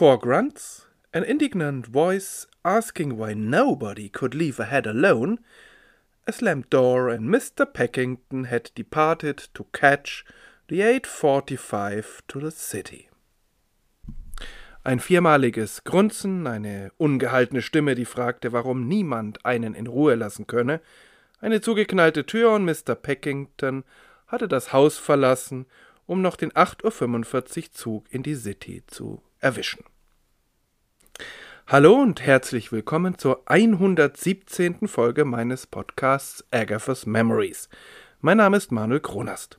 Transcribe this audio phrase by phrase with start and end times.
[0.00, 5.40] Four grunts, an indignant voice asking why nobody could leave a head alone,
[6.26, 7.70] a slammed door, and Mr.
[7.70, 10.24] Packington had departed to catch
[10.68, 13.10] the 845 to the city.
[14.86, 20.80] Ein viermaliges Grunzen, eine ungehaltene Stimme, die fragte, warum niemand einen in Ruhe lassen könne,
[21.42, 22.94] eine zugeknallte Tür und Mr.
[22.94, 23.84] Packington
[24.28, 25.66] hatte das Haus verlassen,
[26.06, 29.84] um noch den 8.45 Uhr Zug in die City zu erwischen.
[31.66, 34.88] Hallo und herzlich willkommen zur 117.
[34.88, 37.68] Folge meines Podcasts Agatha's Memories.
[38.20, 39.58] Mein Name ist Manuel Kronast.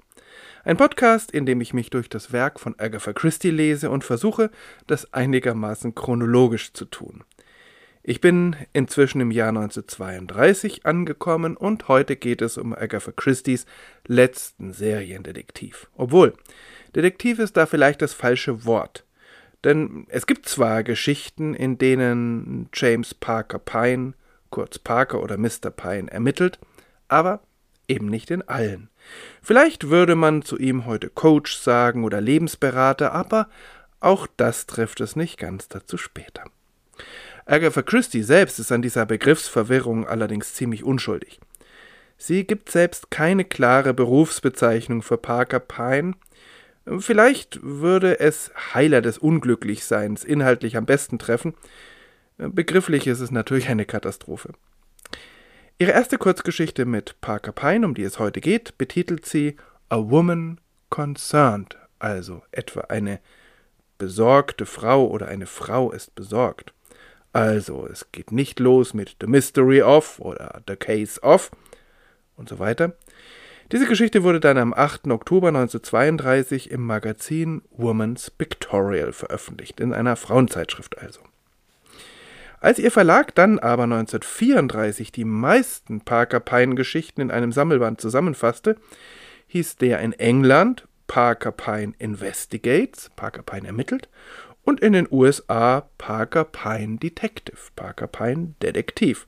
[0.64, 4.52] Ein Podcast, in dem ich mich durch das Werk von Agatha Christie lese und versuche,
[4.88, 7.24] das einigermaßen chronologisch zu tun.
[8.04, 13.66] Ich bin inzwischen im Jahr 1932 angekommen und heute geht es um Agatha Christie's
[14.06, 15.90] letzten Seriendetektiv.
[15.96, 16.34] Obwohl,
[16.96, 19.06] Detektiv ist da vielleicht das falsche Wort.
[19.64, 24.14] Denn es gibt zwar Geschichten, in denen James Parker Pine,
[24.50, 25.70] kurz Parker oder Mr.
[25.70, 26.60] Pine, ermittelt,
[27.08, 27.42] aber
[27.88, 28.90] eben nicht in allen.
[29.42, 33.50] Vielleicht würde man zu ihm heute Coach sagen oder Lebensberater, aber
[34.00, 36.44] auch das trifft es nicht ganz dazu später.
[37.46, 41.40] Agatha Christie selbst ist an dieser Begriffsverwirrung allerdings ziemlich unschuldig.
[42.18, 46.14] Sie gibt selbst keine klare Berufsbezeichnung für Parker Pine.
[47.00, 51.54] Vielleicht würde es Heiler des Unglücklichseins inhaltlich am besten treffen.
[52.38, 54.54] Begrifflich ist es natürlich eine Katastrophe.
[55.78, 59.58] Ihre erste Kurzgeschichte mit Parker Pine, um die es heute geht, betitelt sie
[59.90, 60.60] A Woman
[60.90, 63.20] Concerned, also etwa eine
[63.98, 66.74] besorgte Frau oder eine Frau ist besorgt.
[67.34, 71.52] Also, es geht nicht los mit The Mystery of oder The Case of
[72.36, 72.94] und so weiter.
[73.72, 75.08] Diese Geschichte wurde dann am 8.
[75.08, 81.22] Oktober 1932 im Magazin Woman's Pictorial veröffentlicht, in einer Frauenzeitschrift also.
[82.60, 88.76] Als ihr Verlag dann aber 1934 die meisten Parker Pine Geschichten in einem Sammelband zusammenfasste,
[89.48, 94.10] hieß der in England Parker Pine Investigates, Parker Pine ermittelt,
[94.64, 99.26] und in den USA Parker Pine Detective, Parker Pine Detektiv.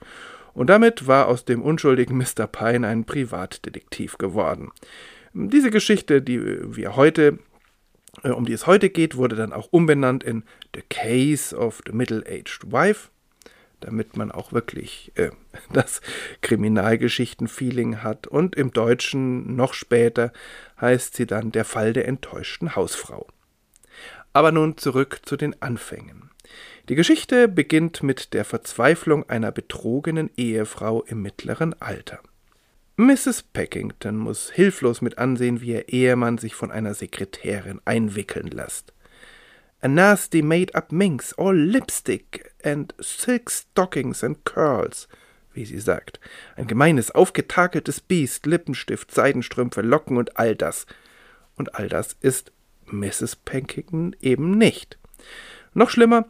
[0.53, 2.47] Und damit war aus dem unschuldigen Mr.
[2.47, 4.72] Pine ein Privatdetektiv geworden.
[5.34, 6.40] Diese Geschichte, die
[6.75, 7.40] wir heute,
[8.24, 10.44] äh, um die es heute geht, wurde dann auch umbenannt in
[10.75, 13.09] The Case of the Middle-Aged Wife,
[13.80, 15.31] damit man auch wirklich äh,
[15.74, 16.02] das
[16.42, 18.28] Kriminalgeschichten-Feeling hat.
[18.28, 20.31] Und im Deutschen noch später
[20.80, 23.28] heißt sie dann Der Fall der enttäuschten Hausfrau.
[24.34, 26.32] Aber nun zurück zu den Anfängen.
[26.90, 32.20] Die Geschichte beginnt mit der Verzweiflung einer betrogenen Ehefrau im mittleren Alter.
[32.98, 33.44] Mrs.
[33.54, 38.94] Packington muss hilflos mit ansehen, wie ihr Ehemann sich von einer Sekretärin einwickeln lässt.
[39.82, 45.08] A nasty made-up minx, all lipstick and silk stockings and curls,
[45.54, 46.20] wie sie sagt.
[46.56, 50.86] Ein gemeines, aufgetakeltes Biest, Lippenstift, Seidenstrümpfe, Locken und all das.
[51.56, 52.52] Und all das ist
[52.92, 53.36] Mrs.
[53.38, 54.98] Pankington eben nicht.
[55.74, 56.26] Noch schlimmer,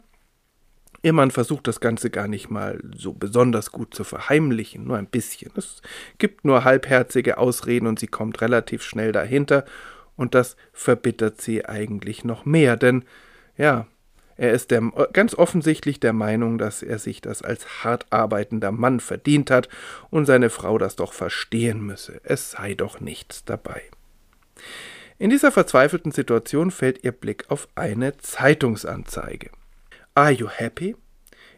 [1.02, 5.06] ihr Mann versucht das Ganze gar nicht mal so besonders gut zu verheimlichen, nur ein
[5.06, 5.52] bisschen.
[5.56, 5.82] Es
[6.18, 9.64] gibt nur halbherzige Ausreden und sie kommt relativ schnell dahinter
[10.16, 13.04] und das verbittert sie eigentlich noch mehr, denn
[13.56, 13.86] ja,
[14.36, 14.80] er ist der,
[15.12, 19.68] ganz offensichtlich der Meinung, dass er sich das als hart arbeitender Mann verdient hat
[20.10, 22.20] und seine Frau das doch verstehen müsse.
[22.24, 23.82] Es sei doch nichts dabei.
[25.24, 29.48] In dieser verzweifelten Situation fällt ihr Blick auf eine Zeitungsanzeige.
[30.14, 30.96] Are you happy?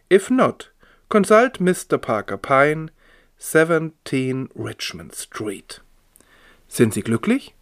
[0.09, 0.71] If not,
[1.09, 1.97] consult Mr.
[1.97, 2.91] Parker Pine,
[3.39, 5.81] 17 Richmond Street.
[6.69, 7.55] Sind Sie glücklich?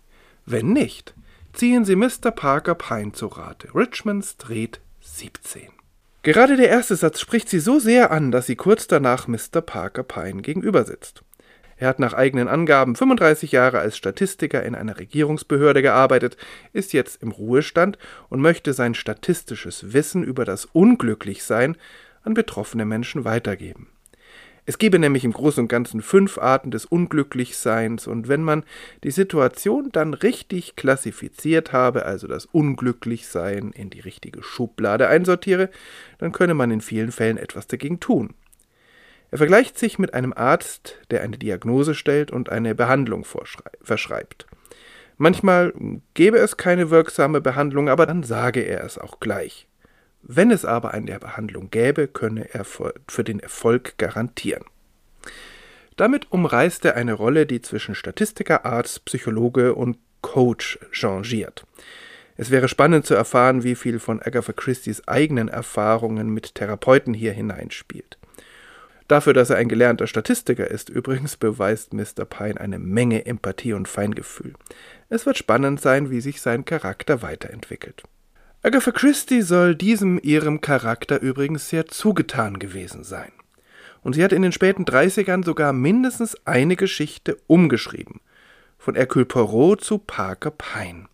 [0.45, 1.15] Wenn nicht,
[1.53, 2.29] ziehen Sie Mr.
[2.29, 3.73] Parker Pine zu Rate.
[3.73, 5.69] Richmond Street 17.
[6.21, 9.61] Gerade der erste Satz spricht sie so sehr an, dass sie kurz danach Mr.
[9.61, 11.23] Parker Pine gegenüber sitzt.
[11.77, 16.37] Er hat nach eigenen Angaben 35 Jahre als Statistiker in einer Regierungsbehörde gearbeitet,
[16.71, 17.97] ist jetzt im Ruhestand
[18.29, 21.75] und möchte sein statistisches Wissen über das Unglücklichsein
[22.23, 23.89] an betroffene Menschen weitergeben.
[24.67, 28.63] Es gebe nämlich im Großen und Ganzen fünf Arten des Unglücklichseins, und wenn man
[29.03, 35.69] die Situation dann richtig klassifiziert habe, also das Unglücklichsein in die richtige Schublade einsortiere,
[36.17, 38.33] dann könne man in vielen Fällen etwas dagegen tun.
[39.35, 43.25] Er vergleicht sich mit einem Arzt, der eine Diagnose stellt und eine Behandlung
[43.81, 44.47] verschreibt.
[45.17, 45.73] Manchmal
[46.13, 49.67] gebe es keine wirksame Behandlung, aber dann sage er es auch gleich.
[50.21, 54.63] Wenn es aber eine Behandlung gäbe, könne er für den Erfolg garantieren.
[55.97, 61.65] Damit umreißt er eine Rolle, die zwischen Statistiker, Arzt, Psychologe und Coach changiert.
[62.37, 67.33] Es wäre spannend zu erfahren, wie viel von Agatha Christie's eigenen Erfahrungen mit Therapeuten hier
[67.33, 68.17] hineinspielt.
[69.07, 72.25] Dafür, dass er ein gelernter Statistiker ist, übrigens beweist Mr.
[72.25, 74.53] Pine eine Menge Empathie und Feingefühl.
[75.09, 78.03] Es wird spannend sein, wie sich sein Charakter weiterentwickelt.
[78.63, 83.31] Agatha Christie soll diesem ihrem Charakter übrigens sehr zugetan gewesen sein.
[84.01, 88.21] Und sie hat in den späten 30ern sogar mindestens eine Geschichte umgeschrieben.
[88.79, 91.05] Von Hercule Poirot zu Parker Pine.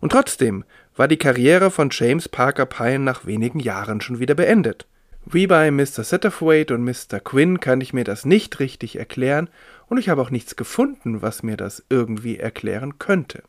[0.00, 4.86] Und trotzdem war die Karriere von James Parker Pine nach wenigen Jahren schon wieder beendet.
[5.26, 6.04] Wie bei Mr.
[6.04, 7.18] Satterthwaite und Mr.
[7.18, 9.48] Quinn kann ich mir das nicht richtig erklären
[9.86, 13.42] und ich habe auch nichts gefunden, was mir das irgendwie erklären könnte.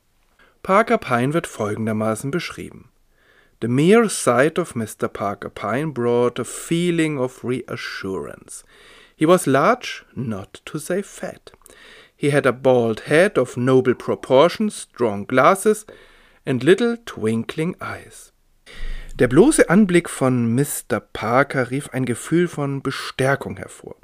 [0.63, 2.89] Parker Pine wird folgendermaßen beschrieben.
[3.61, 5.07] The mere sight of Mr.
[5.07, 8.63] Parker Pine brought a feeling of reassurance.
[9.15, 11.51] He was large, not to say fat.
[12.15, 15.85] He had a bald head of noble proportions, strong glasses,
[16.45, 18.31] and little twinkling eyes.
[19.17, 20.99] Der bloße Anblick von Mr.
[20.99, 23.95] Parker rief ein Gefühl von Bestärkung hervor.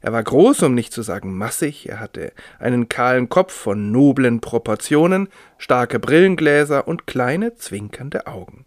[0.00, 4.40] Er war groß, um nicht zu sagen massig, er hatte einen kahlen Kopf von noblen
[4.40, 5.28] Proportionen,
[5.58, 8.64] starke Brillengläser und kleine, zwinkernde Augen.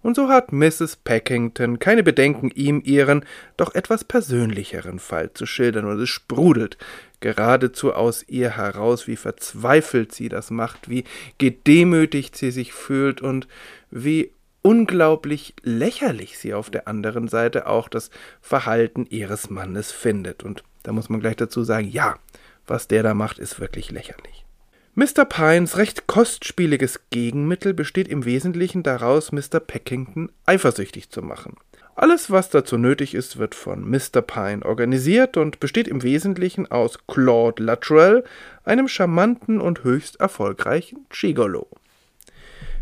[0.00, 0.96] Und so hat Mrs.
[0.96, 3.26] Packington keine Bedenken, ihm ihren
[3.58, 6.78] doch etwas persönlicheren Fall zu schildern, und es sprudelt
[7.20, 11.04] geradezu aus ihr heraus, wie verzweifelt sie das macht, wie
[11.36, 13.46] gedemütigt sie sich fühlt und
[13.90, 14.32] wie
[14.62, 18.10] unglaublich lächerlich sie auf der anderen Seite auch das
[18.40, 20.42] Verhalten ihres Mannes findet.
[20.42, 22.16] Und da muss man gleich dazu sagen, ja,
[22.66, 24.44] was der da macht, ist wirklich lächerlich.
[24.94, 25.24] Mr.
[25.24, 29.58] Pines recht kostspieliges Gegenmittel besteht im Wesentlichen daraus, Mr.
[29.58, 31.56] Packington eifersüchtig zu machen.
[31.94, 34.22] Alles, was dazu nötig ist, wird von Mr.
[34.22, 38.24] Pine organisiert und besteht im Wesentlichen aus Claude Luttrell,
[38.64, 41.68] einem charmanten und höchst erfolgreichen Gigolo.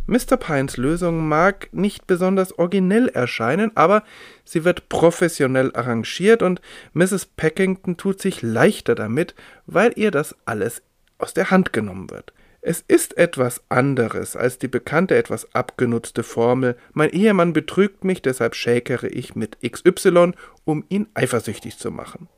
[0.06, 0.36] Mr.
[0.36, 4.02] Pines Lösung mag nicht besonders originell erscheinen, aber
[4.44, 6.60] sie wird professionell arrangiert und
[6.92, 7.26] Mrs.
[7.26, 9.34] Packington tut sich leichter damit,
[9.66, 10.82] weil ihr das alles
[11.18, 12.32] aus der Hand genommen wird.
[12.62, 18.54] Es ist etwas anderes als die bekannte, etwas abgenutzte Formel Mein Ehemann betrügt mich, deshalb
[18.54, 20.32] schäkere ich mit XY,
[20.64, 22.28] um ihn eifersüchtig zu machen.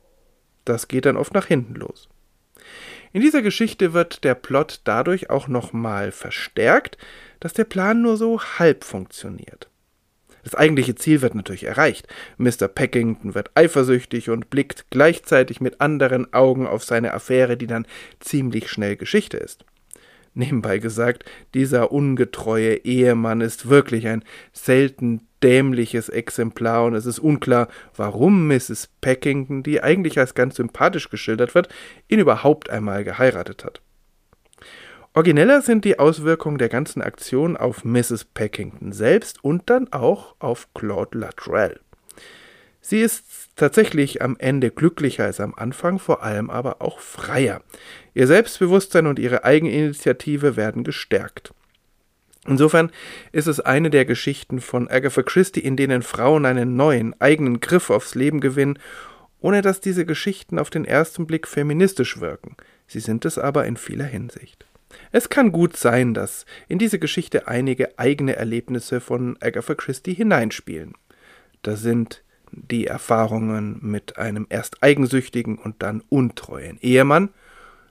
[0.63, 2.07] Das geht dann oft nach hinten los.
[3.11, 6.97] In dieser Geschichte wird der Plot dadurch auch nochmal verstärkt,
[7.43, 9.69] dass der Plan nur so halb funktioniert.
[10.45, 12.07] Das eigentliche Ziel wird natürlich erreicht.
[12.37, 12.69] Mr.
[12.69, 17.85] Packington wird eifersüchtig und blickt gleichzeitig mit anderen Augen auf seine Affäre, die dann
[18.21, 19.65] ziemlich schnell Geschichte ist.
[20.33, 24.23] Nebenbei gesagt, dieser ungetreue Ehemann ist wirklich ein
[24.53, 28.89] selten dämliches Exemplar und es ist unklar, warum Mrs.
[29.01, 31.67] Packington, die eigentlich als ganz sympathisch geschildert wird,
[32.07, 33.81] ihn überhaupt einmal geheiratet hat.
[35.15, 38.25] Origineller sind die Auswirkungen der ganzen Aktion auf Mrs.
[38.25, 41.79] Packington selbst und dann auch auf Claude Luttrell.
[42.81, 43.23] Sie ist
[43.55, 47.61] tatsächlich am Ende glücklicher als am Anfang, vor allem aber auch freier.
[48.15, 51.53] Ihr Selbstbewusstsein und ihre Eigeninitiative werden gestärkt.
[52.47, 52.91] Insofern
[53.31, 57.91] ist es eine der Geschichten von Agatha Christie, in denen Frauen einen neuen, eigenen Griff
[57.91, 58.79] aufs Leben gewinnen,
[59.39, 62.57] ohne dass diese Geschichten auf den ersten Blick feministisch wirken.
[62.87, 64.65] Sie sind es aber in vieler Hinsicht.
[65.11, 70.93] Es kann gut sein, dass in diese Geschichte einige eigene Erlebnisse von Agatha Christie hineinspielen.
[71.61, 77.29] Da sind die Erfahrungen mit einem erst eigensüchtigen und dann untreuen Ehemann,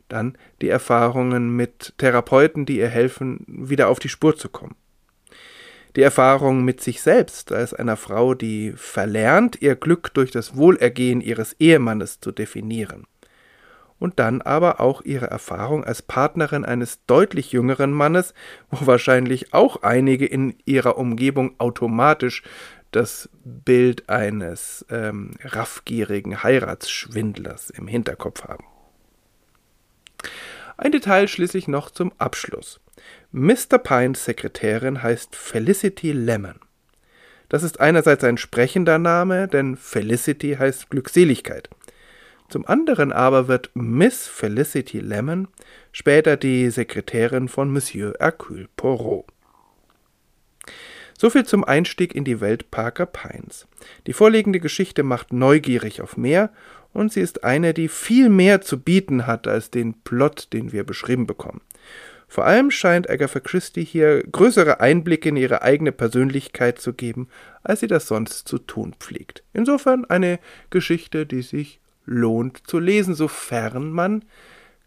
[0.08, 4.76] dann die Erfahrungen mit Therapeuten, die ihr helfen, wieder auf die Spur zu kommen.
[5.96, 11.20] Die Erfahrung mit sich selbst als einer Frau, die verlernt, ihr Glück durch das Wohlergehen
[11.20, 13.06] ihres Ehemannes zu definieren
[14.02, 18.34] und dann aber auch ihre Erfahrung als Partnerin eines deutlich jüngeren Mannes,
[18.68, 22.42] wo wahrscheinlich auch einige in ihrer Umgebung automatisch
[22.90, 28.64] das Bild eines ähm, raffgierigen Heiratsschwindlers im Hinterkopf haben.
[30.76, 32.80] Ein Detail schließlich noch zum Abschluss.
[33.30, 33.78] Mr.
[33.78, 36.58] Pines Sekretärin heißt Felicity Lemon.
[37.48, 41.70] Das ist einerseits ein sprechender Name, denn Felicity heißt Glückseligkeit.
[42.52, 45.48] Zum anderen aber wird Miss Felicity Lemon
[45.90, 49.24] später die Sekretärin von Monsieur Hercule Poirot.
[51.18, 53.66] Soviel zum Einstieg in die Welt Parker Pines.
[54.06, 56.50] Die vorliegende Geschichte macht neugierig auf mehr
[56.92, 60.84] und sie ist eine, die viel mehr zu bieten hat als den Plot, den wir
[60.84, 61.62] beschrieben bekommen.
[62.28, 67.28] Vor allem scheint Agatha Christie hier größere Einblicke in ihre eigene Persönlichkeit zu geben,
[67.62, 69.42] als sie das sonst zu tun pflegt.
[69.54, 74.24] Insofern eine Geschichte, die sich lohnt zu lesen, sofern man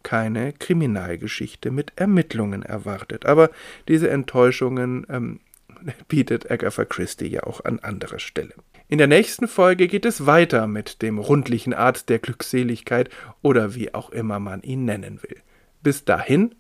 [0.04, 3.26] keine Kriminalgeschichte mit Ermittlungen erwartet.
[3.26, 3.50] Aber
[3.88, 5.40] diese Enttäuschungen ähm,
[6.08, 8.54] bietet Agatha Christie ja auch an anderer Stelle.
[8.88, 13.10] In der nächsten Folge geht es weiter mit dem rundlichen Art der Glückseligkeit
[13.42, 15.38] oder wie auch immer man ihn nennen will.
[15.82, 16.54] Bis dahin,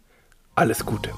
[0.55, 1.11] alles Gute.